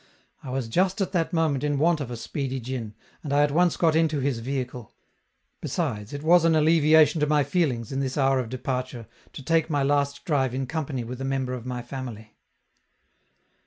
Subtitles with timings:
[0.41, 3.51] I was just at that moment in want of a speedy djin, and I at
[3.51, 4.95] once got into his vehicle;
[5.61, 9.69] besides, it was an alleviation to my feelings, in this hour of departure, to take
[9.69, 12.35] my last drive in company with a member of my family.